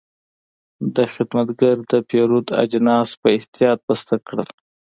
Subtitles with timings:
[0.95, 4.49] دا خدمتګر د پیرود اجناس په احتیاط بسته کړل.